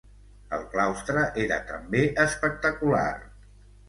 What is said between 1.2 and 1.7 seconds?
era